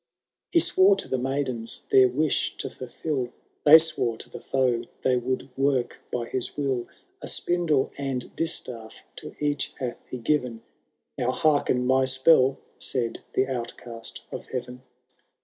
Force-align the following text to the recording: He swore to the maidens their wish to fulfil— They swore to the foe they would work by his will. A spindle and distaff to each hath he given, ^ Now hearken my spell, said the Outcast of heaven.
He 0.51 0.57
swore 0.57 0.95
to 0.95 1.07
the 1.07 1.19
maidens 1.19 1.83
their 1.91 2.07
wish 2.09 2.57
to 2.57 2.71
fulfil— 2.71 3.31
They 3.65 3.77
swore 3.77 4.17
to 4.17 4.31
the 4.31 4.39
foe 4.39 4.85
they 5.03 5.15
would 5.15 5.55
work 5.55 6.01
by 6.11 6.25
his 6.25 6.57
will. 6.57 6.87
A 7.21 7.27
spindle 7.27 7.91
and 7.99 8.35
distaff 8.35 8.95
to 9.17 9.35
each 9.39 9.75
hath 9.77 9.99
he 10.09 10.17
given, 10.17 10.53
^ 10.61 10.61
Now 11.19 11.29
hearken 11.29 11.85
my 11.85 12.05
spell, 12.05 12.57
said 12.79 13.19
the 13.33 13.45
Outcast 13.45 14.21
of 14.31 14.47
heaven. 14.47 14.81